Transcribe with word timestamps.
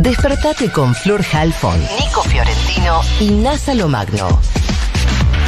Despertate 0.00 0.72
con 0.72 0.94
Flor 0.94 1.22
Halfon, 1.30 1.78
Nico 1.98 2.22
Fiorentino 2.22 3.02
y 3.20 3.28
NASA 3.32 3.74
Lomagno. 3.74 4.40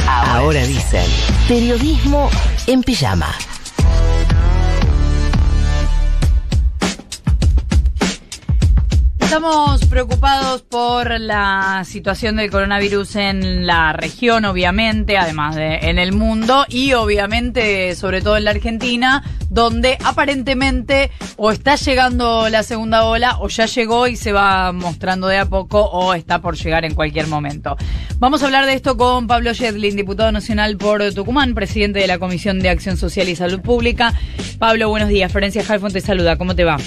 Ahora 0.07 0.63
dicen, 0.63 1.07
periodismo 1.47 2.29
en 2.67 2.83
pijama. 2.83 3.33
Estamos 9.33 9.83
preocupados 9.85 10.61
por 10.61 11.19
la 11.19 11.81
situación 11.85 12.35
del 12.35 12.51
coronavirus 12.51 13.15
en 13.15 13.65
la 13.65 13.91
región, 13.91 14.45
obviamente, 14.45 15.17
además 15.17 15.55
de 15.55 15.77
en 15.89 15.97
el 15.97 16.11
mundo 16.11 16.67
y 16.69 16.93
obviamente, 16.93 17.95
sobre 17.95 18.21
todo 18.21 18.37
en 18.37 18.43
la 18.43 18.51
Argentina, 18.51 19.23
donde 19.49 19.97
aparentemente 20.03 21.09
o 21.35 21.49
está 21.49 21.77
llegando 21.77 22.47
la 22.49 22.61
segunda 22.61 23.05
ola 23.05 23.39
o 23.39 23.47
ya 23.47 23.65
llegó 23.65 24.05
y 24.05 24.17
se 24.17 24.33
va 24.33 24.71
mostrando 24.71 25.25
de 25.25 25.39
a 25.39 25.47
poco 25.47 25.81
o 25.81 26.13
está 26.13 26.39
por 26.39 26.55
llegar 26.55 26.85
en 26.85 26.93
cualquier 26.93 27.25
momento. 27.25 27.75
Vamos 28.19 28.43
a 28.43 28.45
hablar 28.45 28.67
de 28.67 28.73
esto 28.75 28.97
con 28.97 29.25
Pablo 29.25 29.51
Yedlin, 29.51 29.95
diputado 29.95 30.31
nacional 30.31 30.77
por 30.77 31.11
Tucumán, 31.11 31.55
presidente 31.55 31.97
de 31.97 32.05
la 32.05 32.19
Comisión 32.19 32.59
de 32.59 32.69
Acción 32.69 32.97
Social 32.97 33.27
y 33.27 33.35
Salud 33.35 33.61
Pública. 33.61 34.13
Pablo, 34.59 34.89
buenos 34.89 35.09
días. 35.09 35.31
Florencia 35.31 35.63
Halfon 35.67 35.91
te 35.91 36.01
saluda. 36.01 36.37
¿Cómo 36.37 36.55
te 36.55 36.65
va? 36.65 36.77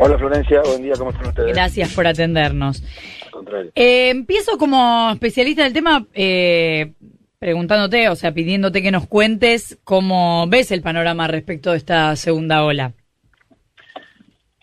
Hola 0.00 0.16
Florencia, 0.16 0.62
buen 0.62 0.82
día, 0.82 0.94
¿cómo 0.96 1.10
están 1.10 1.26
ustedes? 1.28 1.52
Gracias 1.54 1.92
por 1.94 2.06
atendernos. 2.06 2.82
Al 3.24 3.30
contrario. 3.30 3.72
Eh, 3.74 4.10
empiezo 4.10 4.56
como 4.56 5.10
especialista 5.12 5.64
del 5.64 5.72
tema 5.72 6.06
eh, 6.14 6.92
preguntándote, 7.38 8.08
o 8.08 8.14
sea, 8.14 8.32
pidiéndote 8.32 8.80
que 8.80 8.92
nos 8.92 9.06
cuentes 9.08 9.78
cómo 9.82 10.46
ves 10.48 10.70
el 10.70 10.82
panorama 10.82 11.26
respecto 11.26 11.72
de 11.72 11.78
esta 11.78 12.14
segunda 12.14 12.64
ola. 12.64 12.92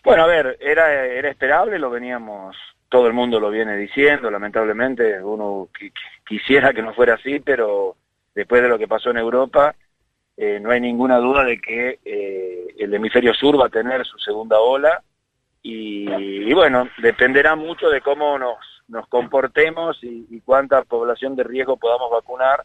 Bueno, 0.04 0.22
a 0.22 0.26
ver, 0.26 0.56
era, 0.60 1.04
era 1.04 1.30
esperable, 1.30 1.78
lo 1.78 1.90
veníamos, 1.90 2.56
todo 2.88 3.06
el 3.06 3.12
mundo 3.12 3.38
lo 3.38 3.50
viene 3.50 3.76
diciendo, 3.76 4.30
lamentablemente, 4.30 5.22
uno 5.22 5.68
qui- 5.78 5.92
quisiera 6.26 6.72
que 6.72 6.80
no 6.82 6.94
fuera 6.94 7.14
así, 7.14 7.40
pero 7.40 7.96
después 8.34 8.62
de 8.62 8.68
lo 8.68 8.78
que 8.78 8.88
pasó 8.88 9.10
en 9.10 9.18
Europa, 9.18 9.74
eh, 10.36 10.60
no 10.62 10.70
hay 10.70 10.80
ninguna 10.80 11.18
duda 11.18 11.44
de 11.44 11.60
que 11.60 11.98
eh, 12.04 12.66
el 12.78 12.94
hemisferio 12.94 13.34
sur 13.34 13.60
va 13.60 13.66
a 13.66 13.70
tener 13.70 14.06
su 14.06 14.18
segunda 14.18 14.58
ola 14.60 15.02
y, 15.68 16.48
y 16.48 16.54
bueno, 16.54 16.88
dependerá 16.98 17.56
mucho 17.56 17.90
de 17.90 18.00
cómo 18.00 18.38
nos, 18.38 18.58
nos 18.86 19.08
comportemos 19.08 19.98
y, 20.04 20.26
y 20.30 20.40
cuánta 20.40 20.82
población 20.84 21.34
de 21.34 21.42
riesgo 21.42 21.76
podamos 21.76 22.10
vacunar 22.10 22.64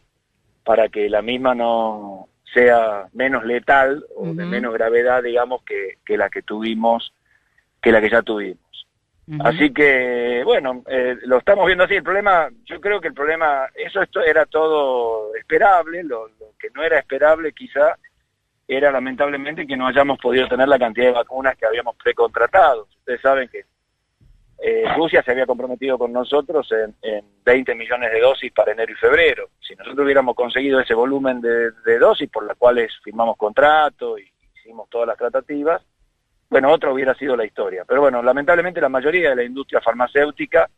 para 0.64 0.88
que 0.90 1.10
la 1.10 1.24
misma 1.24 1.56
no 1.56 2.28
sea 2.54 3.08
menos 3.14 3.44
letal 3.44 4.06
o 4.16 4.34
de 4.34 4.46
menos 4.46 4.74
gravedad, 4.74 5.24
digamos, 5.24 5.64
que, 5.64 5.98
que 6.06 6.18
la 6.18 6.30
que 6.30 6.44
tuvimos, 6.44 7.14
que 7.82 7.92
la 7.92 8.02
que 8.02 8.10
ya 8.10 8.22
tuvimos. 8.22 8.60
Así 9.40 9.72
que, 9.72 10.42
bueno, 10.44 10.84
eh, 10.88 11.16
lo 11.24 11.38
estamos 11.38 11.66
viendo 11.66 11.86
así. 11.86 11.96
El 11.96 12.04
problema, 12.04 12.50
yo 12.66 12.82
creo 12.82 13.00
que 13.00 13.08
el 13.08 13.14
problema, 13.14 13.68
eso 13.74 14.02
esto 14.02 14.22
era 14.22 14.46
todo 14.46 15.34
esperable, 15.36 16.04
lo, 16.04 16.28
lo 16.28 16.48
que 16.60 16.70
no 16.76 16.84
era 16.84 17.00
esperable 17.00 17.54
quizá 17.54 17.98
era 18.74 18.90
lamentablemente 18.90 19.68
que 19.68 19.76
no 19.76 19.86
hayamos 19.86 20.18
podido 20.18 20.48
tener 20.48 20.66
la 20.66 20.80
cantidad 20.80 21.08
de 21.08 21.12
vacunas 21.12 21.58
que 21.58 21.66
habíamos 21.66 21.94
precontratado. 21.98 22.88
Ustedes 23.00 23.20
saben 23.20 23.50
que 23.50 23.66
eh, 24.64 24.86
Rusia 24.96 25.22
se 25.22 25.32
había 25.32 25.46
comprometido 25.46 25.98
con 25.98 26.14
nosotros 26.14 26.72
en, 26.72 26.96
en 27.02 27.26
20 27.44 27.76
millones 27.76 28.14
de 28.14 28.22
dosis 28.22 28.50
para 28.54 28.72
enero 28.72 28.94
y 28.94 28.96
febrero. 28.96 29.50
Si 29.60 29.76
nosotros 29.76 30.06
hubiéramos 30.06 30.36
conseguido 30.36 30.80
ese 30.80 30.94
volumen 30.94 31.42
de, 31.42 32.00
dosis 32.00 32.30
por 32.30 32.46
las 32.46 32.56
cuales 32.58 32.94
firmamos 33.04 33.36
contrato 33.36 34.18
y 34.18 34.32
hicimos 34.56 34.88
todas 34.90 35.08
las 35.08 35.18
tratativas, 35.18 35.82
bueno, 36.50 36.72
otra 36.72 36.94
hubiera 36.94 37.14
sido 37.16 37.36
la 37.36 37.46
historia. 37.46 37.84
Pero 37.86 38.00
bueno, 38.00 38.24
lamentablemente 38.24 38.80
la 38.80 38.88
mayoría 38.88 39.32
de 39.32 39.36
la 39.36 39.44
industria 39.44 39.82
farmacéutica, 39.82 40.70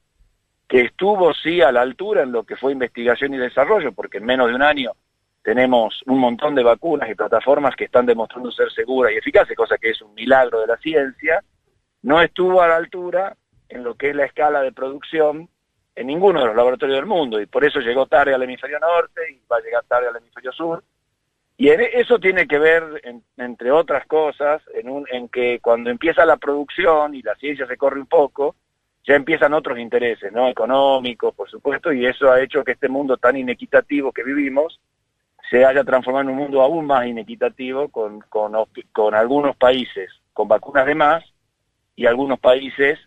que 0.68 0.82
estuvo 0.82 1.32
sí 1.36 1.62
a 1.62 1.72
la 1.72 1.82
altura 1.82 2.24
en 2.24 2.32
lo 2.32 2.44
que 2.44 2.56
fue 2.56 2.72
investigación 2.72 3.36
y 3.36 3.38
desarrollo, 3.38 3.92
porque 3.92 4.18
en 4.18 4.26
menos 4.26 4.48
de 4.48 4.56
un 4.56 4.64
año 4.64 4.94
tenemos 5.44 6.02
un 6.08 6.20
montón 6.20 6.56
de 6.56 6.64
vacunas 6.64 7.10
y 7.10 7.16
plataformas 7.16 7.76
que 7.76 7.84
están 7.86 8.06
demostrando 8.06 8.52
ser 8.52 8.72
seguras 8.72 9.12
y 9.14 9.18
eficaces, 9.18 9.56
cosa 9.58 9.78
que 9.78 9.90
es 9.90 10.02
un 10.02 10.14
milagro 10.14 10.62
de 10.62 10.68
la 10.68 10.78
ciencia, 10.78 11.44
no 12.02 12.22
estuvo 12.22 12.62
a 12.62 12.68
la 12.68 12.78
altura 12.78 13.36
en 13.70 13.84
lo 13.84 13.96
que 13.96 14.10
es 14.10 14.16
la 14.16 14.26
escala 14.26 14.62
de 14.62 14.72
producción 14.72 15.50
en 15.96 16.08
ninguno 16.08 16.40
de 16.40 16.48
los 16.48 16.56
laboratorios 16.56 16.98
del 16.98 17.06
mundo 17.06 17.40
y 17.40 17.46
por 17.46 17.64
eso 17.66 17.80
llegó 17.80 18.06
tarde 18.08 18.34
al 18.34 18.42
hemisferio 18.44 18.80
norte 18.80 19.22
y 19.32 19.42
va 19.52 19.58
a 19.58 19.62
llegar 19.62 19.84
tarde 19.88 20.08
al 20.08 20.16
hemisferio 20.16 20.52
sur. 20.52 20.84
Y 21.56 21.70
en- 21.70 21.82
eso 21.94 22.20
tiene 22.20 22.48
que 22.48 22.58
ver, 22.58 23.02
en- 23.04 23.24
entre 23.38 23.70
otras 23.72 24.06
cosas, 24.08 24.62
en, 24.74 24.90
un, 24.90 25.06
en 25.12 25.28
que 25.30 25.60
cuando 25.62 25.90
empieza 25.92 26.26
la 26.26 26.38
producción 26.38 27.14
y 27.16 27.22
la 27.22 27.36
ciencia 27.36 27.68
se 27.68 27.78
corre 27.78 28.00
un 28.00 28.08
poco, 28.08 28.56
ya 29.06 29.16
empiezan 29.16 29.54
otros 29.54 29.78
intereses, 29.78 30.32
¿no? 30.32 30.48
Económicos, 30.48 31.36
por 31.36 31.50
supuesto, 31.50 31.92
y 31.92 32.06
eso 32.06 32.32
ha 32.32 32.42
hecho 32.42 32.64
que 32.64 32.72
este 32.72 32.90
mundo 32.90 33.18
tan 33.18 33.36
inequitativo 33.38 34.12
que 34.12 34.24
vivimos 34.24 34.80
se 35.54 35.64
haya 35.64 35.84
transformado 35.84 36.24
en 36.24 36.30
un 36.32 36.42
mundo 36.42 36.64
aún 36.64 36.88
más 36.88 37.06
inequitativo 37.06 37.88
con, 37.90 38.22
con, 38.22 38.54
con 38.92 39.14
algunos 39.14 39.56
países 39.56 40.10
con 40.34 40.48
vacunas 40.48 40.84
de 40.88 40.96
más 40.96 41.24
y 41.96 42.08
algunos 42.08 42.40
países 42.40 42.98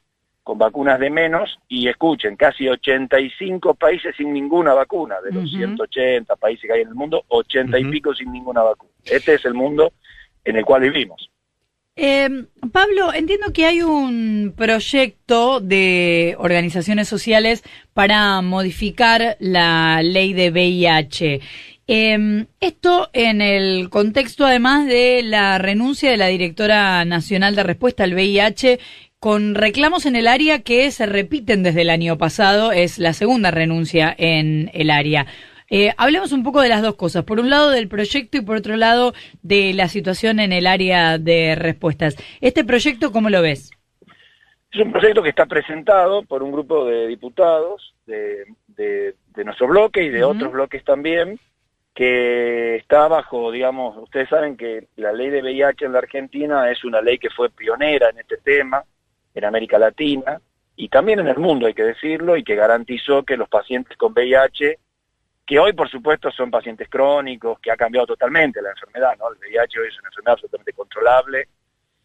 con 0.45 0.57
vacunas 0.57 1.01
de 1.01 1.11
menos 1.11 1.59
y 1.67 1.89
escuchen, 1.89 2.37
casi 2.37 2.69
85 2.69 3.75
países 3.75 4.15
sin 4.17 4.33
ninguna 4.33 4.75
vacuna, 4.75 5.17
de 5.23 5.33
los 5.33 5.47
Ujú. 5.47 5.57
180 5.57 6.37
países 6.37 6.69
que 6.69 6.73
hay 6.73 6.83
en 6.83 6.89
el 6.91 6.95
mundo, 6.95 7.25
80 7.27 7.81
y 7.81 7.85
pico 7.87 8.15
sin 8.15 8.31
ninguna 8.31 8.63
vacuna. 8.63 8.93
Este 9.05 9.35
es 9.35 9.45
el 9.45 9.55
mundo 9.55 9.93
en 10.45 10.55
el 10.55 10.65
cual 10.65 10.83
vivimos. 10.83 11.29
Eh, 11.97 12.29
Pablo, 12.73 13.13
entiendo 13.13 13.53
que 13.53 13.65
hay 13.65 13.83
un 13.83 14.55
proyecto 14.57 15.59
de 15.59 16.37
organizaciones 16.39 17.09
sociales 17.09 17.65
para 17.93 18.41
modificar 18.41 19.37
la 19.41 20.01
ley 20.03 20.33
de 20.33 20.51
VIH. 20.51 21.41
Eh, 21.89 22.47
esto 22.61 23.11
en 23.13 23.41
el 23.41 23.91
contexto 23.91 24.45
además 24.45 24.87
de 24.87 25.23
la 25.23 25.59
renuncia 25.59 26.11
de 26.11 26.17
la 26.17 26.27
directora 26.27 27.05
nacional 27.05 27.55
de 27.55 27.63
respuesta 27.63 28.03
al 28.05 28.15
VIH 28.15 28.81
con 29.21 29.55
reclamos 29.55 30.05
en 30.05 30.17
el 30.17 30.27
área 30.27 30.63
que 30.63 30.91
se 30.91 31.07
repiten 31.07 31.63
desde 31.63 31.83
el 31.83 31.91
año 31.91 32.19
pasado, 32.19 32.73
es 32.73 32.99
la 32.99 33.13
segunda 33.13 33.51
renuncia 33.51 34.15
en 34.19 34.71
el 34.75 34.91
área. 34.91 35.27
Eh, 35.71 35.93
hablemos 35.97 36.33
un 36.33 36.43
poco 36.45 36.61
de 36.61 36.69
las 36.69 36.83
dos 36.83 36.95
cosas. 36.97 37.25
Por 37.25 37.41
un 37.41 37.51
lado 37.51 37.71
del 37.71 37.89
proyecto 37.89 38.37
y 38.39 38.43
por 38.43 38.57
otro 38.59 38.77
lado 38.77 39.15
de 39.43 39.73
la 39.75 39.89
situación 39.89 40.39
en 40.39 40.53
el 40.53 40.67
área 40.67 41.19
de 41.19 41.55
respuestas. 41.57 42.17
¿Este 42.41 42.63
proyecto 42.65 43.11
cómo 43.11 43.31
lo 43.31 43.43
ves? 43.43 43.71
Es 44.71 44.81
un 44.81 44.93
proyecto 44.93 45.23
que 45.23 45.31
está 45.31 45.47
presentado 45.47 46.23
por 46.25 46.43
un 46.43 46.53
grupo 46.53 46.85
de 46.85 47.07
diputados 47.09 47.95
de, 48.07 48.45
de- 48.69 49.15
de 49.35 49.45
nuestro 49.45 49.67
bloque 49.67 50.05
y 50.05 50.09
de 50.11 50.23
otros 50.25 50.53
bloques 50.53 50.85
también, 50.85 51.39
que 51.97 52.77
está 52.77 53.09
bajo, 53.09 53.51
digamos, 53.51 53.97
ustedes 53.97 54.29
saben 54.29 54.55
que 54.55 54.89
la 54.97 55.15
ley 55.15 55.31
de 55.31 55.41
VIH 55.41 55.87
en 55.87 55.93
la 55.95 56.01
Argentina 56.01 56.71
es 56.71 56.85
una 56.85 57.01
ley 57.01 57.17
que 57.17 57.31
fue 57.31 57.49
pionera 57.49 58.11
en 58.11 58.19
este 58.19 58.37
tema, 58.37 58.85
en 59.35 59.45
América 59.47 59.79
Latina, 59.79 60.39
y 60.77 60.91
también 60.91 61.21
en 61.21 61.29
el 61.29 61.39
mundo, 61.39 61.67
hay 61.67 61.73
que 61.73 61.85
decirlo, 61.85 62.37
y 62.37 62.45
que 62.45 62.55
garantizó 62.55 63.23
que 63.23 63.39
los 63.39 63.49
pacientes 63.49 63.97
con 63.97 64.13
VIH, 64.13 64.79
que 65.47 65.59
hoy 65.59 65.73
por 65.73 65.89
supuesto 65.89 66.31
son 66.31 66.51
pacientes 66.51 66.87
crónicos, 66.91 67.59
que 67.61 67.71
ha 67.73 67.77
cambiado 67.79 68.09
totalmente 68.09 68.61
la 68.61 68.73
enfermedad, 68.73 69.17
¿no? 69.19 69.31
El 69.33 69.39
VIH 69.39 69.81
hoy 69.81 69.89
es 69.89 69.99
una 69.99 70.09
enfermedad 70.09 70.35
absolutamente 70.35 70.75
controlable, 70.75 71.49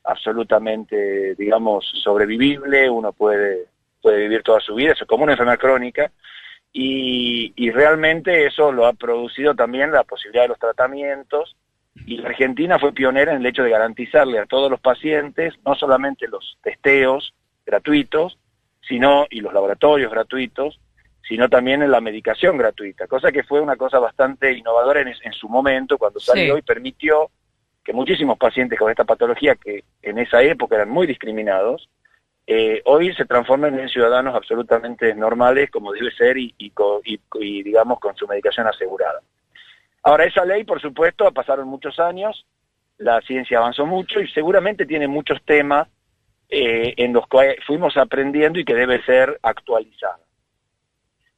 absolutamente, 0.06 1.36
digamos, 1.36 1.86
sobrevivible, 2.02 2.90
uno 2.90 3.12
puede, 3.12 3.66
puede 4.02 4.20
vivir 4.20 4.42
toda 4.42 4.62
su 4.62 4.74
vida, 4.74 4.94
eso 4.94 5.04
es 5.04 5.10
como 5.10 5.26
una 5.26 5.34
enfermedad 5.34 5.60
crónica, 5.60 6.10
y, 6.74 7.54
y 7.56 7.72
realmente 7.72 8.46
eso 8.46 8.72
lo 8.72 8.86
ha 8.86 8.94
producido 8.94 9.56
también 9.56 9.92
la 9.92 10.04
posibilidad 10.04 10.44
de 10.44 10.50
los 10.50 10.60
tratamientos, 10.60 11.56
y 12.06 12.18
la 12.18 12.30
Argentina 12.30 12.80
fue 12.80 12.94
pionera 12.94 13.34
en 13.34 13.40
el 13.42 13.46
hecho 13.46 13.64
de 13.64 13.70
garantizarle 13.70 14.40
a 14.40 14.46
todos 14.46 14.72
los 14.72 14.80
pacientes 14.80 15.54
no 15.66 15.76
solamente 15.76 16.28
los 16.28 16.58
testeos 16.64 17.34
gratuitos, 17.66 18.38
sino, 18.88 19.28
y 19.30 19.42
los 19.42 19.54
laboratorios 19.54 20.12
gratuitos, 20.12 20.80
sino 21.28 21.50
también 21.50 21.84
en 21.84 21.92
la 21.92 22.02
medicación 22.02 22.58
gratuita, 22.58 23.08
cosa 23.08 23.32
que 23.32 23.44
fue 23.44 23.60
una 23.62 23.76
cosa 23.76 24.00
bastante 24.00 24.54
innovadora 24.54 25.02
en, 25.02 25.10
en 25.10 25.34
su 25.34 25.48
momento 25.50 25.98
cuando 25.98 26.20
salió 26.20 26.56
Sí. 26.56 26.60
y 26.60 26.62
permitió 26.64 27.30
que 27.84 27.94
muchísimos 27.94 28.38
pacientes 28.38 28.80
con 28.80 28.90
esta 28.90 29.04
patología 29.04 29.56
que 29.56 29.84
en 30.02 30.18
esa 30.18 30.42
época 30.42 30.76
eran 30.76 30.90
muy 30.90 31.08
discriminados, 31.08 31.90
eh, 32.48 32.82
hoy 32.86 33.14
se 33.16 33.26
transforman 33.26 33.80
en 33.80 33.88
ciudadanos 33.90 34.36
absolutamente 34.36 35.14
normales 35.16 35.70
como 35.70 35.92
debe 35.94 36.12
ser 36.12 36.38
y, 36.38 36.54
y 36.58 36.72
y- 37.06 37.20
y, 37.40 37.64
digamos 37.64 38.00
con 38.00 38.16
su 38.16 38.28
medicación 38.28 38.68
asegurada. 38.68 39.22
Ahora, 40.04 40.26
esa 40.26 40.44
ley, 40.46 40.64
por 40.64 40.82
supuesto, 40.82 41.32
pasaron 41.32 41.68
muchos 41.68 42.00
años, 42.00 42.46
la 42.98 43.22
ciencia 43.22 43.60
avanzó 43.60 43.86
mucho 43.86 44.20
y 44.20 44.28
seguramente 44.30 44.86
tiene 44.86 45.08
muchos 45.08 45.42
temas 45.44 45.88
eh, 46.50 46.94
en 46.98 47.14
los 47.14 47.28
que 47.28 47.58
fuimos 47.66 47.96
aprendiendo 47.98 48.60
y 48.60 48.66
que 48.66 48.74
debe 48.76 49.02
ser 49.04 49.40
actualizada. 49.44 50.20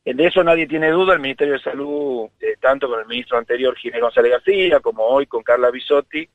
Eh, 0.06 0.14
De 0.14 0.26
eso 0.28 0.44
nadie 0.44 0.66
tiene 0.68 0.90
duda, 0.90 1.14
el 1.14 1.20
Ministerio 1.20 1.54
de 1.54 1.60
Salud, 1.60 2.30
eh, 2.40 2.56
tanto 2.60 2.88
con 2.90 3.00
el 3.00 3.06
ministro 3.06 3.38
anterior, 3.38 3.76
Ginés 3.78 4.02
González 4.02 4.32
García, 4.32 4.80
como 4.80 5.04
hoy 5.04 5.26
con 5.28 5.44
Carla 5.44 5.70
Bisotti, 5.70 6.28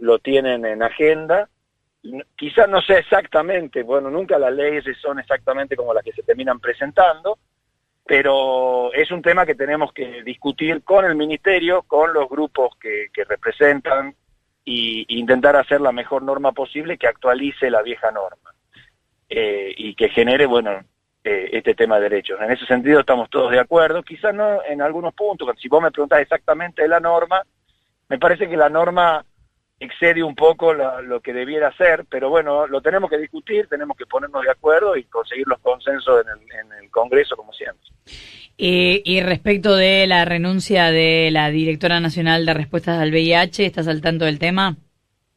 lo 0.00 0.18
tienen 0.18 0.66
en 0.66 0.82
agenda 0.82 1.48
quizás 2.36 2.68
no 2.68 2.80
sea 2.82 2.98
exactamente, 2.98 3.82
bueno, 3.82 4.10
nunca 4.10 4.38
las 4.38 4.52
leyes 4.52 4.84
son 5.00 5.18
exactamente 5.20 5.76
como 5.76 5.94
las 5.94 6.02
que 6.02 6.12
se 6.12 6.22
terminan 6.22 6.58
presentando, 6.58 7.38
pero 8.04 8.92
es 8.92 9.10
un 9.10 9.22
tema 9.22 9.46
que 9.46 9.54
tenemos 9.54 9.92
que 9.92 10.22
discutir 10.22 10.82
con 10.82 11.04
el 11.04 11.14
ministerio, 11.14 11.82
con 11.82 12.12
los 12.12 12.28
grupos 12.28 12.76
que, 12.80 13.08
representan 13.24 14.14
y, 14.64 15.18
intentar 15.18 15.54
hacer 15.56 15.80
la 15.80 15.92
mejor 15.92 16.22
norma 16.22 16.52
posible 16.52 16.98
que 16.98 17.06
actualice 17.06 17.70
la 17.70 17.82
vieja 17.82 18.10
norma 18.10 18.52
eh, 19.28 19.72
y 19.76 19.94
que 19.94 20.08
genere, 20.08 20.46
bueno, 20.46 20.80
eh, 21.24 21.50
este 21.52 21.74
tema 21.76 21.96
de 21.96 22.08
derechos. 22.08 22.40
En 22.40 22.50
ese 22.50 22.66
sentido 22.66 23.00
estamos 23.00 23.30
todos 23.30 23.52
de 23.52 23.60
acuerdo, 23.60 24.02
quizás 24.02 24.34
no 24.34 24.60
en 24.64 24.82
algunos 24.82 25.14
puntos, 25.14 25.48
si 25.60 25.68
vos 25.68 25.80
me 25.80 25.92
preguntás 25.92 26.20
exactamente 26.20 26.82
de 26.82 26.88
la 26.88 26.98
norma, 26.98 27.42
me 28.08 28.18
parece 28.18 28.48
que 28.48 28.56
la 28.56 28.68
norma 28.68 29.24
excede 29.84 30.22
un 30.22 30.34
poco 30.34 30.72
lo 30.72 31.20
que 31.20 31.32
debiera 31.32 31.74
ser, 31.76 32.04
pero 32.08 32.30
bueno, 32.30 32.66
lo 32.66 32.80
tenemos 32.80 33.10
que 33.10 33.18
discutir, 33.18 33.66
tenemos 33.66 33.96
que 33.96 34.06
ponernos 34.06 34.42
de 34.42 34.50
acuerdo 34.50 34.96
y 34.96 35.04
conseguir 35.04 35.46
los 35.48 35.58
consensos 35.60 36.24
en 36.24 36.72
el, 36.82 36.90
Congreso, 36.90 37.36
como 37.36 37.52
siempre. 37.54 37.82
y 38.58 39.20
respecto 39.22 39.74
de 39.74 40.06
la 40.06 40.26
renuncia 40.26 40.90
de 40.90 41.30
la 41.32 41.50
directora 41.50 42.00
nacional 42.00 42.44
de 42.44 42.52
respuestas 42.52 43.00
al 43.00 43.10
VIH, 43.10 43.64
¿estás 43.64 43.88
al 43.88 44.02
tanto 44.02 44.26
del 44.26 44.38
tema? 44.38 44.76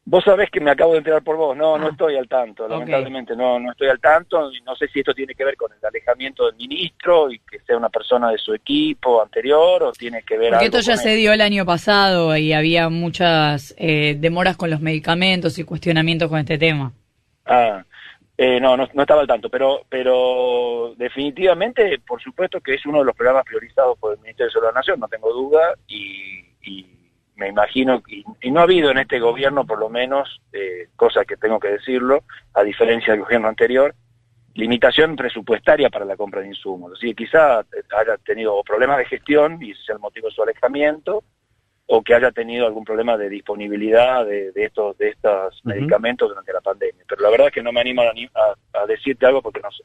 Vos 0.08 0.22
sabés 0.22 0.48
que 0.52 0.60
me 0.60 0.70
acabo 0.70 0.92
de 0.92 0.98
enterar 0.98 1.20
por 1.24 1.36
vos, 1.36 1.56
no, 1.56 1.76
no 1.76 1.88
ah. 1.88 1.90
estoy 1.90 2.14
al 2.14 2.28
tanto, 2.28 2.68
lamentablemente 2.68 3.34
no, 3.34 3.58
no 3.58 3.72
estoy 3.72 3.88
al 3.88 3.98
tanto, 3.98 4.52
y 4.52 4.60
no 4.60 4.76
sé 4.76 4.86
si 4.86 5.00
esto 5.00 5.12
tiene 5.12 5.34
que 5.34 5.44
ver 5.44 5.56
con 5.56 5.72
el 5.72 5.84
alejamiento 5.84 6.46
del 6.46 6.54
ministro 6.54 7.28
y 7.28 7.40
que 7.40 7.58
sea 7.66 7.76
una 7.76 7.88
persona 7.88 8.30
de 8.30 8.38
su 8.38 8.54
equipo 8.54 9.20
anterior 9.20 9.82
o 9.82 9.90
tiene 9.90 10.22
que 10.22 10.38
ver 10.38 10.50
Porque 10.50 10.66
esto 10.66 10.78
ya 10.78 10.96
se 10.96 11.16
dio 11.16 11.32
el 11.32 11.40
año 11.40 11.66
pasado 11.66 12.36
y 12.36 12.52
había 12.52 12.88
muchas 12.88 13.74
eh, 13.78 14.14
demoras 14.16 14.56
con 14.56 14.70
los 14.70 14.80
medicamentos 14.80 15.58
y 15.58 15.64
cuestionamientos 15.64 16.28
con 16.28 16.38
este 16.38 16.56
tema. 16.56 16.92
Ah, 17.44 17.82
eh, 18.38 18.60
no, 18.60 18.76
no, 18.76 18.88
no, 18.94 19.02
estaba 19.02 19.22
al 19.22 19.26
tanto, 19.26 19.48
pero, 19.48 19.80
pero 19.88 20.94
definitivamente, 20.96 21.98
por 22.06 22.22
supuesto 22.22 22.60
que 22.60 22.74
es 22.74 22.86
uno 22.86 23.00
de 23.00 23.06
los 23.06 23.16
programas 23.16 23.44
priorizados 23.44 23.98
por 23.98 24.12
el 24.12 24.20
Ministerio 24.20 24.60
de 24.60 24.66
la 24.68 24.72
Nación, 24.72 25.00
no 25.00 25.08
tengo 25.08 25.32
duda, 25.32 25.74
y 25.88 26.44
me 27.36 27.48
imagino, 27.48 28.02
y, 28.08 28.50
no 28.50 28.60
ha 28.60 28.64
habido 28.64 28.90
en 28.90 28.98
este 28.98 29.18
gobierno 29.20 29.64
por 29.66 29.78
lo 29.78 29.88
menos, 29.88 30.40
eh, 30.52 30.88
cosa 30.96 31.24
que 31.24 31.36
tengo 31.36 31.60
que 31.60 31.68
decirlo, 31.68 32.24
a 32.54 32.62
diferencia 32.62 33.12
del 33.12 33.22
gobierno 33.22 33.48
anterior, 33.48 33.94
limitación 34.54 35.16
presupuestaria 35.16 35.90
para 35.90 36.06
la 36.06 36.16
compra 36.16 36.40
de 36.40 36.48
insumos. 36.48 36.92
Así 36.94 37.08
que 37.08 37.24
quizá 37.24 37.58
haya 37.58 38.16
tenido 38.24 38.62
problemas 38.64 38.98
de 38.98 39.04
gestión 39.04 39.62
y 39.62 39.72
ese 39.72 39.82
es 39.82 39.88
el 39.90 39.98
motivo 39.98 40.28
de 40.28 40.34
su 40.34 40.42
alejamiento, 40.42 41.22
o 41.88 42.02
que 42.02 42.14
haya 42.14 42.32
tenido 42.32 42.66
algún 42.66 42.84
problema 42.84 43.16
de 43.16 43.28
disponibilidad 43.28 44.26
de, 44.26 44.50
estos, 44.56 44.98
de 44.98 45.10
estos 45.10 45.60
medicamentos 45.64 46.28
durante 46.28 46.52
la 46.52 46.60
pandemia. 46.60 47.04
Pero 47.06 47.22
la 47.22 47.30
verdad 47.30 47.46
es 47.48 47.52
que 47.52 47.62
no 47.62 47.70
me 47.70 47.80
animo 47.80 48.02
a 48.02 48.86
decirte 48.86 49.26
algo 49.26 49.40
porque 49.40 49.60
no 49.60 49.70
sé. 49.70 49.84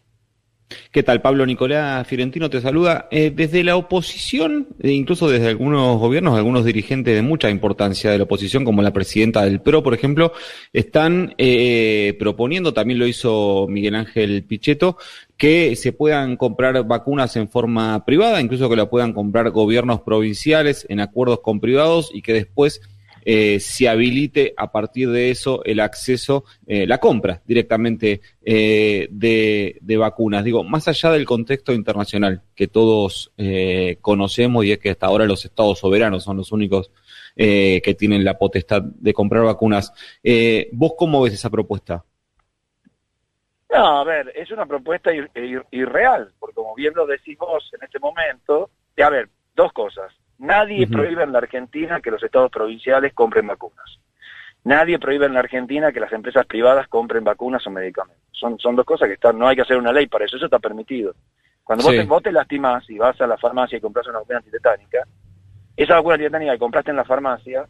¿Qué 0.91 1.03
tal, 1.03 1.21
Pablo 1.21 1.45
Nicolás 1.45 2.07
Fiorentino 2.07 2.49
te 2.49 2.61
saluda? 2.61 3.07
Eh, 3.11 3.31
desde 3.33 3.63
la 3.63 3.75
oposición, 3.75 4.67
e 4.81 4.91
incluso 4.91 5.29
desde 5.29 5.47
algunos 5.47 5.97
gobiernos, 5.99 6.37
algunos 6.37 6.65
dirigentes 6.65 7.15
de 7.15 7.21
mucha 7.21 7.49
importancia 7.49 8.11
de 8.11 8.17
la 8.17 8.25
oposición, 8.25 8.65
como 8.65 8.81
la 8.81 8.91
presidenta 8.91 9.43
del 9.43 9.61
PRO, 9.61 9.83
por 9.83 9.93
ejemplo, 9.93 10.33
están 10.73 11.33
eh, 11.37 12.15
proponiendo, 12.19 12.73
también 12.73 12.99
lo 12.99 13.07
hizo 13.07 13.67
Miguel 13.69 13.95
Ángel 13.95 14.43
Pichetto, 14.43 14.97
que 15.37 15.75
se 15.75 15.91
puedan 15.91 16.37
comprar 16.37 16.85
vacunas 16.85 17.35
en 17.35 17.49
forma 17.49 18.05
privada, 18.05 18.41
incluso 18.41 18.69
que 18.69 18.75
la 18.75 18.89
puedan 18.89 19.13
comprar 19.13 19.49
gobiernos 19.49 20.01
provinciales 20.01 20.85
en 20.89 20.99
acuerdos 20.99 21.39
con 21.39 21.59
privados 21.59 22.11
y 22.13 22.21
que 22.21 22.33
después 22.33 22.81
eh, 23.23 23.59
se 23.59 23.87
habilite 23.87 24.53
a 24.57 24.71
partir 24.71 25.09
de 25.09 25.31
eso 25.31 25.63
el 25.63 25.79
acceso, 25.79 26.45
eh, 26.65 26.87
la 26.87 26.99
compra 26.99 27.41
directamente 27.45 28.21
eh, 28.43 29.07
de, 29.11 29.97
vacunas. 29.97 30.43
Digo, 30.43 30.63
más 30.63 30.87
allá 30.87 31.11
del 31.11 31.25
contexto 31.25 31.73
internacional 31.73 32.41
que 32.55 32.67
todos 32.67 33.31
conocemos 34.01 34.65
y 34.65 34.71
es 34.71 34.79
que 34.79 34.91
hasta 34.91 35.05
ahora 35.05 35.25
los 35.25 35.45
estados 35.45 35.79
soberanos 35.79 36.23
son 36.23 36.37
los 36.37 36.51
únicos 36.51 36.91
que 37.35 37.95
tienen 37.97 38.23
la 38.23 38.37
potestad 38.37 38.81
de 38.81 39.13
comprar 39.13 39.43
vacunas. 39.43 39.93
¿Vos 40.71 40.93
cómo 40.97 41.21
ves 41.21 41.33
esa 41.33 41.49
propuesta? 41.49 42.03
No, 43.69 43.99
a 43.99 44.03
ver, 44.03 44.31
es 44.35 44.51
una 44.51 44.65
propuesta 44.65 45.11
irreal, 45.71 46.33
porque 46.39 46.55
como 46.55 46.75
bien 46.75 46.93
lo 46.95 47.05
decís 47.05 47.37
vos 47.37 47.69
en 47.73 47.83
este 47.83 47.99
momento, 47.99 48.69
a 48.97 49.09
ver, 49.09 49.29
dos 49.55 49.71
cosas. 49.73 50.11
Nadie 50.41 50.87
prohíbe 50.87 51.21
en 51.21 51.33
la 51.33 51.37
Argentina 51.37 52.01
que 52.01 52.09
los 52.09 52.23
estados 52.23 52.49
provinciales 52.49 53.13
compren 53.13 53.45
vacunas. 53.45 53.99
Nadie 54.63 54.97
prohíbe 54.97 55.27
en 55.27 55.35
la 55.35 55.39
Argentina 55.39 55.91
que 55.91 55.99
las 55.99 56.11
empresas 56.11 56.47
privadas 56.47 56.87
compren 56.87 57.23
vacunas 57.23 57.65
o 57.67 57.69
medicamentos. 57.69 58.23
Son, 58.31 58.57
son 58.57 58.75
dos 58.75 58.83
cosas 58.83 59.07
que 59.07 59.13
están, 59.13 59.37
no 59.37 59.47
hay 59.47 59.55
que 59.55 59.61
hacer 59.61 59.77
una 59.77 59.93
ley 59.93 60.07
para 60.07 60.25
eso, 60.25 60.37
eso 60.37 60.45
está 60.45 60.57
permitido. 60.57 61.13
Cuando 61.63 61.83
vos, 61.83 61.93
te, 61.93 62.03
vos 62.05 62.23
te 62.23 62.31
lastimás 62.31 62.89
y 62.89 62.97
vas 62.97 63.21
a 63.21 63.27
la 63.27 63.37
farmacia 63.37 63.77
y 63.77 63.81
compras 63.81 64.07
una 64.07 64.17
vacuna 64.17 64.39
antitetánica, 64.39 65.03
esa 65.77 65.93
vacuna 65.93 66.15
antitetánica 66.15 66.53
que 66.53 66.59
compraste 66.59 66.89
en 66.89 66.97
la 66.97 67.05
farmacia, 67.05 67.67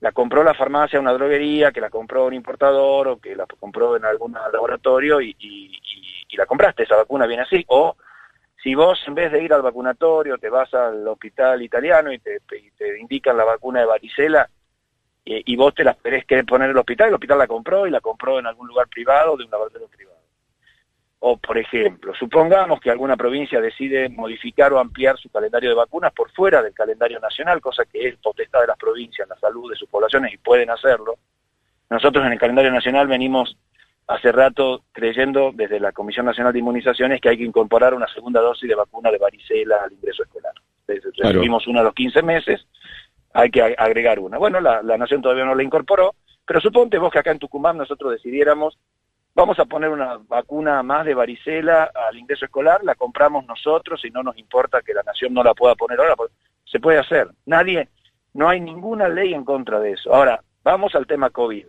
la 0.00 0.12
compró 0.12 0.44
la 0.44 0.52
farmacia, 0.52 1.00
una 1.00 1.14
droguería, 1.14 1.72
que 1.72 1.80
la 1.80 1.88
compró 1.88 2.26
un 2.26 2.34
importador 2.34 3.08
o 3.08 3.18
que 3.18 3.34
la 3.34 3.46
compró 3.46 3.96
en 3.96 4.04
algún 4.04 4.32
laboratorio 4.32 5.22
y, 5.22 5.34
y 5.40 6.36
la 6.36 6.44
compraste, 6.44 6.82
esa 6.82 6.96
vacuna 6.96 7.26
viene 7.26 7.44
así, 7.44 7.64
o 7.68 7.96
si 8.62 8.74
vos 8.74 9.00
en 9.06 9.14
vez 9.14 9.32
de 9.32 9.42
ir 9.42 9.52
al 9.52 9.62
vacunatorio 9.62 10.38
te 10.38 10.50
vas 10.50 10.72
al 10.74 11.06
hospital 11.08 11.62
italiano 11.62 12.12
y 12.12 12.18
te, 12.18 12.40
indican 12.98 13.36
la 13.36 13.44
vacuna 13.44 13.80
de 13.80 13.86
varicela 13.86 14.48
eh, 15.24 15.42
y 15.44 15.56
vos 15.56 15.74
te 15.74 15.84
la 15.84 15.94
querés 15.94 16.44
poner 16.44 16.66
en 16.66 16.72
el 16.72 16.78
hospital, 16.78 17.08
el 17.08 17.14
hospital 17.14 17.38
la 17.38 17.46
compró 17.46 17.86
y 17.86 17.90
la 17.90 18.00
compró 18.00 18.38
en 18.38 18.46
algún 18.46 18.68
lugar 18.68 18.88
privado 18.88 19.36
de 19.36 19.44
un 19.44 19.50
laboratorio 19.50 19.88
privado. 19.88 20.18
O, 21.22 21.36
por 21.36 21.58
ejemplo, 21.58 22.14
supongamos 22.14 22.80
que 22.80 22.90
alguna 22.90 23.14
provincia 23.14 23.60
decide 23.60 24.08
modificar 24.08 24.72
o 24.72 24.78
ampliar 24.78 25.18
su 25.18 25.28
calendario 25.28 25.68
de 25.68 25.76
vacunas 25.76 26.12
por 26.12 26.30
fuera 26.30 26.62
del 26.62 26.72
calendario 26.72 27.20
nacional, 27.20 27.60
cosa 27.60 27.84
que 27.84 28.08
es 28.08 28.16
potestad 28.16 28.62
de 28.62 28.68
las 28.68 28.78
provincias, 28.78 29.28
la 29.28 29.36
salud 29.36 29.70
de 29.70 29.76
sus 29.76 29.88
poblaciones 29.88 30.32
y 30.32 30.38
pueden 30.38 30.70
hacerlo. 30.70 31.16
Nosotros 31.90 32.24
en 32.24 32.32
el 32.32 32.38
calendario 32.38 32.72
nacional 32.72 33.06
venimos 33.06 33.54
hace 34.10 34.32
rato 34.32 34.82
creyendo 34.90 35.52
desde 35.54 35.78
la 35.78 35.92
Comisión 35.92 36.26
Nacional 36.26 36.52
de 36.52 36.58
Inmunizaciones 36.58 37.20
que 37.20 37.28
hay 37.28 37.38
que 37.38 37.44
incorporar 37.44 37.94
una 37.94 38.08
segunda 38.08 38.40
dosis 38.40 38.68
de 38.68 38.74
vacuna 38.74 39.08
de 39.08 39.18
varicela 39.18 39.84
al 39.84 39.92
ingreso 39.92 40.24
escolar. 40.24 40.52
Recibimos 40.88 41.68
una 41.68 41.80
a 41.80 41.84
los 41.84 41.94
15 41.94 42.20
meses, 42.22 42.66
hay 43.32 43.50
que 43.50 43.62
agregar 43.62 44.18
una. 44.18 44.36
Bueno, 44.36 44.60
la, 44.60 44.82
Nación 44.82 45.22
todavía 45.22 45.44
no 45.44 45.54
la 45.54 45.62
incorporó, 45.62 46.16
pero 46.44 46.60
suponte 46.60 46.98
vos 46.98 47.12
que 47.12 47.20
acá 47.20 47.30
en 47.30 47.38
Tucumán 47.38 47.78
nosotros 47.78 48.10
decidiéramos, 48.10 48.76
vamos 49.32 49.60
a 49.60 49.66
poner 49.66 49.90
una 49.90 50.18
vacuna 50.26 50.82
más 50.82 51.06
de 51.06 51.14
varicela 51.14 51.92
al 52.08 52.18
ingreso 52.18 52.46
escolar, 52.46 52.82
la 52.82 52.96
compramos 52.96 53.46
nosotros 53.46 54.04
y 54.04 54.10
no 54.10 54.24
nos 54.24 54.36
importa 54.38 54.82
que 54.82 54.92
la 54.92 55.04
Nación 55.04 55.32
no 55.32 55.44
la 55.44 55.54
pueda 55.54 55.76
poner 55.76 56.00
ahora, 56.00 56.16
se 56.64 56.80
puede 56.80 56.98
hacer. 56.98 57.28
Nadie, 57.46 57.88
no 58.34 58.48
hay 58.48 58.60
ninguna 58.60 59.08
ley 59.08 59.34
en 59.34 59.44
contra 59.44 59.78
de 59.78 59.92
eso. 59.92 60.12
Ahora, 60.12 60.42
vamos 60.64 60.96
al 60.96 61.06
tema 61.06 61.30
COVID. 61.30 61.66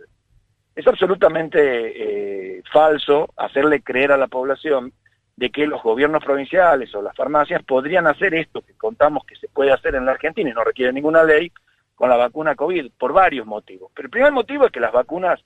Es 0.74 0.86
absolutamente 0.86 2.58
eh, 2.58 2.62
falso 2.72 3.32
hacerle 3.36 3.82
creer 3.82 4.12
a 4.12 4.16
la 4.16 4.28
población 4.28 4.92
de 5.36 5.50
que 5.50 5.66
los 5.66 5.82
gobiernos 5.82 6.24
provinciales 6.24 6.94
o 6.94 7.02
las 7.02 7.16
farmacias 7.16 7.62
podrían 7.62 8.06
hacer 8.06 8.34
esto 8.34 8.62
que 8.62 8.74
contamos 8.74 9.24
que 9.24 9.36
se 9.36 9.48
puede 9.48 9.72
hacer 9.72 9.94
en 9.94 10.06
la 10.06 10.12
Argentina 10.12 10.50
y 10.50 10.52
no 10.52 10.64
requiere 10.64 10.92
ninguna 10.92 11.24
ley 11.24 11.52
con 11.94 12.08
la 12.08 12.16
vacuna 12.16 12.54
COVID, 12.54 12.92
por 12.98 13.12
varios 13.12 13.46
motivos. 13.46 13.90
Pero 13.94 14.06
el 14.06 14.10
primer 14.10 14.32
motivo 14.32 14.66
es 14.66 14.72
que 14.72 14.80
las 14.80 14.92
vacunas 14.92 15.40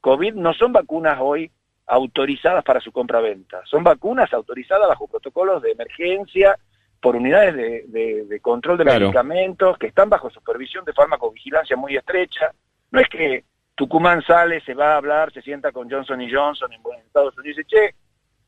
COVID 0.00 0.34
no 0.34 0.54
son 0.54 0.72
vacunas 0.72 1.18
hoy 1.20 1.50
autorizadas 1.86 2.62
para 2.64 2.80
su 2.80 2.92
compra-venta, 2.92 3.62
son 3.64 3.82
vacunas 3.82 4.32
autorizadas 4.32 4.88
bajo 4.88 5.08
protocolos 5.08 5.62
de 5.62 5.72
emergencia 5.72 6.58
por 7.00 7.16
unidades 7.16 7.54
de, 7.90 8.40
control 8.42 8.78
de 8.78 8.84
medicamentos 8.84 9.78
que 9.78 9.86
están 9.86 10.10
bajo 10.10 10.30
supervisión 10.30 10.84
de 10.84 10.92
farmacovigilancia 10.92 11.76
muy 11.76 11.96
estrecha. 11.96 12.52
No 12.90 13.00
es 13.00 13.08
que 13.08 13.44
Tucumán 13.78 14.22
sale, 14.22 14.60
se 14.62 14.74
va 14.74 14.94
a 14.94 14.96
hablar, 14.96 15.32
se 15.32 15.40
sienta 15.40 15.70
con 15.70 15.88
Johnson 15.88 16.20
y 16.20 16.28
Johnson 16.32 16.72
en, 16.72 16.80
Estados 17.06 17.38
Unidos 17.38 17.58
y 17.58 17.62
dice, 17.62 17.64
che, 17.64 17.94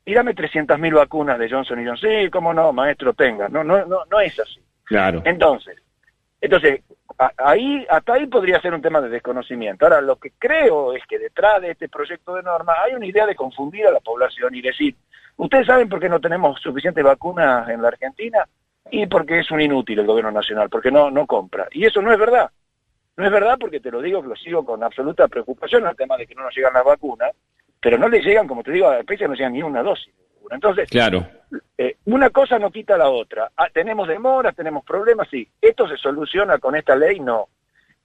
tírame 0.03 0.35
300.000 0.35 0.93
vacunas 0.93 1.39
de 1.39 1.49
Johnson 1.49 1.81
y 1.81 1.85
Johnson. 1.87 2.09
Sí, 2.09 2.29
cómo 2.29 2.53
no, 2.53 2.73
maestro, 2.73 3.13
tenga. 3.13 3.47
No, 3.47 3.63
no, 3.63 3.85
no, 3.85 4.03
no 4.11 4.19
es 4.19 4.37
así. 4.37 4.59
Claro. 4.83 5.21
Entonces, 5.23 5.81
entonces, 6.41 6.81
ahí, 7.37 7.87
hasta 7.89 8.15
ahí 8.15 8.25
podría 8.25 8.59
ser 8.59 8.73
un 8.73 8.81
tema 8.81 8.99
de 8.99 9.07
desconocimiento. 9.07 9.85
Ahora, 9.85 10.01
lo 10.01 10.17
que 10.17 10.33
creo 10.37 10.93
es 10.93 11.05
que 11.07 11.17
detrás 11.17 11.61
de 11.61 11.71
este 11.71 11.87
proyecto 11.87 12.35
de 12.35 12.43
norma 12.43 12.73
hay 12.83 12.93
una 12.93 13.05
idea 13.05 13.25
de 13.25 13.33
confundir 13.33 13.87
a 13.87 13.91
la 13.91 14.01
población 14.01 14.53
y 14.53 14.61
decir, 14.61 14.97
¿ustedes 15.37 15.65
saben 15.65 15.87
por 15.87 16.01
qué 16.01 16.09
no 16.09 16.19
tenemos 16.19 16.59
suficientes 16.59 17.05
vacunas 17.05 17.69
en 17.69 17.81
la 17.81 17.87
Argentina? 17.87 18.45
Y 18.89 19.07
porque 19.07 19.39
es 19.39 19.49
un 19.49 19.61
inútil 19.61 19.99
el 19.99 20.07
gobierno 20.07 20.31
nacional, 20.31 20.69
porque 20.69 20.91
no, 20.91 21.09
no 21.09 21.25
compra. 21.25 21.69
Y 21.71 21.85
eso 21.85 22.01
no 22.01 22.11
es 22.11 22.19
verdad. 22.19 22.51
No 23.17 23.25
es 23.25 23.31
verdad 23.31 23.57
porque 23.59 23.79
te 23.79 23.91
lo 23.91 24.01
digo, 24.01 24.21
que 24.21 24.29
lo 24.29 24.35
sigo 24.35 24.65
con 24.65 24.83
absoluta 24.83 25.27
preocupación 25.27 25.85
al 25.85 25.95
tema 25.95 26.17
de 26.17 26.25
que 26.25 26.35
no 26.35 26.43
nos 26.43 26.55
llegan 26.55 26.73
las 26.73 26.85
vacunas, 26.85 27.31
pero 27.79 27.97
no 27.97 28.07
le 28.07 28.21
llegan, 28.21 28.47
como 28.47 28.63
te 28.63 28.71
digo, 28.71 28.87
a 28.87 28.93
la 28.93 28.99
especie 28.99 29.27
no 29.27 29.33
llegan 29.33 29.53
ni 29.53 29.63
una 29.63 29.83
dosis. 29.83 30.13
Entonces, 30.49 30.89
claro. 30.89 31.25
Eh, 31.77 31.97
una 32.05 32.29
cosa 32.29 32.59
no 32.59 32.71
quita 32.71 32.97
la 32.97 33.09
otra. 33.09 33.51
Ah, 33.55 33.67
tenemos 33.73 34.07
demoras, 34.07 34.55
tenemos 34.55 34.83
problemas, 34.83 35.27
sí. 35.29 35.47
¿Esto 35.61 35.87
se 35.87 35.97
soluciona 35.97 36.57
con 36.59 36.75
esta 36.75 36.95
ley? 36.95 37.19
No. 37.19 37.47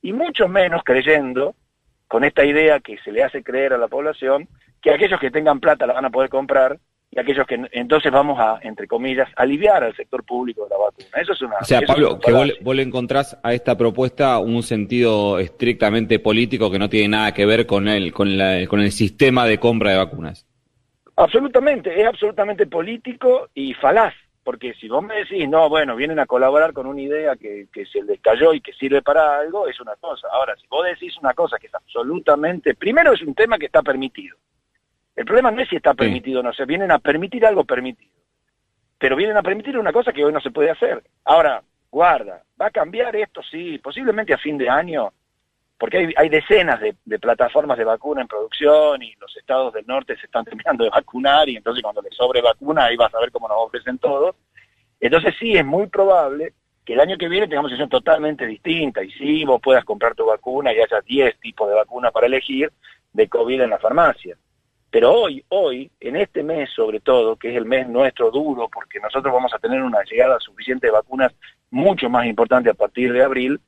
Y 0.03 0.13
mucho 0.13 0.49
menos 0.49 0.83
creyendo 0.85 1.55
con 2.09 2.25
esta 2.25 2.45
idea 2.45 2.81
que 2.81 2.99
se 2.99 3.13
le 3.13 3.25
hace 3.25 3.43
creer 3.43 3.73
a 3.73 3.79
la 3.79 3.89
población 3.89 4.49
que 4.81 4.93
aquellos 4.93 5.21
que 5.21 5.31
tengan 5.31 5.61
plata 5.61 5.87
la 5.87 5.95
van 5.95 6.05
a 6.05 6.11
poder 6.11 6.31
comprar 6.31 6.79
y 7.17 7.21
aquellos 7.21 7.47
que 7.47 7.59
entonces 7.73 8.13
vamos 8.13 8.39
a, 8.39 8.59
entre 8.61 8.87
comillas, 8.87 9.27
aliviar 9.37 9.83
al 9.83 9.97
sector 9.97 10.23
público 10.23 10.65
de 10.65 10.71
la 10.71 10.77
vacuna. 10.77 11.09
Eso 11.23 11.33
es 11.33 11.41
una... 11.41 11.57
O 11.63 11.65
sea, 11.65 11.81
Pablo, 11.81 12.19
que 12.21 12.31
vos, 12.31 12.77
le 12.77 12.83
encontrás 12.83 13.39
a 13.43 13.55
esta 13.55 13.75
propuesta 13.79 14.39
un 14.39 14.63
sentido 14.63 15.39
estrictamente 15.39 16.19
político 16.19 16.71
que 16.71 16.79
no 16.79 16.91
tiene 16.91 17.09
nada 17.09 17.33
que 17.33 17.47
ver 17.47 17.65
con 17.65 17.89
el, 17.89 18.13
con, 18.13 18.37
la, 18.37 18.67
con 18.67 18.81
el 18.81 18.93
sistema 18.93 19.47
de 19.47 19.59
compra 19.59 19.93
de 19.93 19.97
vacunas. 19.97 20.47
Absolutamente, 21.17 21.99
es 21.99 22.07
absolutamente 22.07 22.67
político 22.67 23.49
y 23.55 23.73
falaz, 23.73 24.13
porque 24.45 24.75
si 24.75 24.87
vos 24.87 25.03
me 25.03 25.15
decís, 25.17 25.49
no, 25.49 25.71
bueno, 25.71 25.97
vienen 25.97 26.19
a 26.19 26.27
colaborar 26.27 26.75
con 26.75 26.87
una 26.87 27.01
idea 27.01 27.35
que, 27.37 27.69
que 27.73 27.87
se 27.87 28.03
les 28.03 28.21
cayó 28.21 28.53
y 28.53 28.61
que 28.61 28.75
sirve 28.75 29.01
para 29.01 29.39
algo, 29.39 29.67
es 29.67 29.81
una 29.81 29.97
cosa. 29.97 30.29
Ahora, 30.31 30.55
si 30.57 30.67
vos 30.67 30.85
decís 30.85 31.17
una 31.23 31.33
cosa 31.33 31.57
que 31.59 31.69
es 31.69 31.75
absolutamente, 31.75 32.75
primero 32.75 33.15
es 33.15 33.23
un 33.23 33.35
tema 33.35 33.57
que 33.57 33.67
está 33.67 33.83
permitido. 33.83 34.37
El 35.17 35.25
problema 35.25 35.51
no 35.51 35.63
es 35.63 35.69
si 35.69 35.77
está 35.77 35.95
permitido 35.95 36.41
o 36.41 36.43
no, 36.43 36.53
se 36.53 36.67
vienen 36.67 36.91
a 36.91 36.99
permitir 36.99 37.45
algo 37.47 37.65
permitido. 37.65 38.13
Pero 38.99 39.17
vienen 39.17 39.37
a 39.37 39.43
permitir 39.43 39.79
una 39.79 39.93
cosa 39.93 40.13
que 40.13 40.25
hoy 40.25 40.33
no 40.33 40.41
se 40.41 40.51
puede 40.51 40.71
hacer. 40.71 41.03
Ahora, 41.25 41.63
guarda, 41.91 42.43
¿va 42.61 42.67
a 42.67 42.71
cambiar 42.71 43.17
esto? 43.17 43.43
Sí, 43.43 43.79
posiblemente 43.79 44.35
a 44.35 44.39
fin 44.39 44.59
de 44.59 44.69
año 44.69 45.13
porque 45.79 46.15
hay, 46.17 46.29
decenas 46.29 46.81
de, 46.81 47.19
plataformas 47.19 47.77
de 47.77 47.85
vacuna 47.85 48.23
en 48.23 48.29
producción 48.29 49.03
y 49.03 49.15
los 49.17 49.37
estados 49.37 49.75
del 49.75 49.87
norte 49.87 50.17
se 50.17 50.27
están 50.27 50.45
terminando 50.45 50.85
de 50.85 50.91
vacunar 50.91 51.49
y 51.49 51.57
entonces 51.57 51.83
cuando 51.83 52.03
les 52.03 52.15
sobre 52.15 52.41
vacuna 52.41 52.85
ahí 52.87 52.97
vas 52.97 53.15
a 53.15 53.21
ver 53.21 53.31
cómo 53.31 53.49
nos 53.49 53.59
ofrecen 53.59 53.99
todos. 53.99 54.37
Entonces 55.01 55.35
sí, 55.39 55.57
es 55.57 55.65
muy 55.65 55.87
probable 55.89 56.55
que 56.85 56.95
el 56.95 57.01
año 57.01 57.19
que 57.19 57.29
viene 57.29 57.49
tengamos 57.49 57.71
una 57.71 57.77
situación 57.77 58.03
totalmente 58.03 58.47
distinta 58.47 59.03
y 59.03 59.11
sí, 59.11 59.45
vos 59.45 59.61
puedas 59.61 59.85
comprar 59.85 60.15
tu 60.15 60.25
vacuna 60.25 60.73
y 60.73 60.79
haya 60.79 61.01
10 61.01 61.39
tipos 61.41 61.69
de 61.69 61.75
vacunas 61.75 62.13
para 62.13 62.27
elegir 62.27 62.73
de 63.13 63.29
COVID 63.29 63.63
en 63.63 63.71
la 63.71 63.79
farmacia. 63.79 64.37
Pero 64.91 65.13
hoy, 65.13 65.45
hoy, 65.49 65.91
en 66.01 66.17
este 66.17 66.43
mes 66.43 66.71
sobre 66.75 67.01
todo, 67.01 67.37
que 67.37 67.51
es 67.51 67.57
el 67.57 67.67
mes 67.67 67.89
nuestro 67.89 68.31
duro, 68.31 68.69
porque 68.73 69.01
nosotros 69.01 69.33
vamos 69.33 69.53
a 69.53 69.59
tener 69.59 69.83
una 69.83 70.03
llegada 70.05 70.39
suficiente 70.41 70.87
de 70.87 70.93
vacunas 70.93 71.33
mucho 71.71 72.09
más 72.09 72.27
importante 72.27 72.71
a 72.71 72.75
partir 72.75 73.13
de 73.13 73.23
abril, 73.23 73.61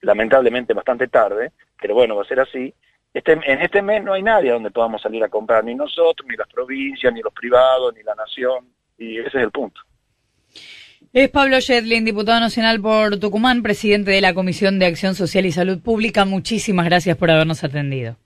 lamentablemente 0.00 0.74
bastante 0.74 1.08
tarde, 1.08 1.52
pero 1.80 1.94
bueno, 1.94 2.16
va 2.16 2.22
a 2.22 2.26
ser 2.26 2.40
así. 2.40 2.72
Este, 3.12 3.32
en 3.32 3.62
este 3.62 3.80
mes 3.82 4.02
no 4.02 4.12
hay 4.12 4.22
nadie 4.22 4.50
donde 4.50 4.70
podamos 4.70 5.00
salir 5.02 5.22
a 5.24 5.28
comprar, 5.28 5.64
ni 5.64 5.74
nosotros, 5.74 6.26
ni 6.28 6.36
las 6.36 6.48
provincias, 6.48 7.12
ni 7.12 7.20
los 7.20 7.32
privados, 7.32 7.94
ni 7.94 8.02
la 8.02 8.14
nación, 8.14 8.66
y 8.98 9.18
ese 9.18 9.28
es 9.28 9.34
el 9.34 9.50
punto. 9.50 9.80
Es 11.12 11.30
Pablo 11.30 11.58
Yedlin, 11.58 12.04
diputado 12.04 12.40
nacional 12.40 12.80
por 12.80 13.18
Tucumán, 13.18 13.62
presidente 13.62 14.10
de 14.10 14.20
la 14.20 14.34
Comisión 14.34 14.78
de 14.78 14.86
Acción 14.86 15.14
Social 15.14 15.46
y 15.46 15.52
Salud 15.52 15.80
Pública. 15.80 16.24
Muchísimas 16.24 16.84
gracias 16.86 17.16
por 17.16 17.30
habernos 17.30 17.64
atendido. 17.64 18.16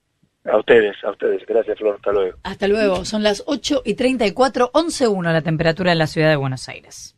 A 0.45 0.57
ustedes, 0.57 0.97
a 1.05 1.11
ustedes. 1.11 1.45
Gracias, 1.47 1.79
Flor. 1.79 1.97
Hasta 1.97 2.13
luego. 2.13 2.39
Hasta 2.43 2.69
luego. 2.69 3.05
Son 3.05 3.23
las 3.23 3.43
8 3.47 3.83
y 3.85 3.95
34, 3.95 4.71
11.1 4.73 5.33
la 5.33 5.43
temperatura 5.43 5.93
en 5.93 5.99
la 5.99 6.07
ciudad 6.07 6.31
de 6.31 6.37
Buenos 6.37 6.69
Aires. 6.69 7.15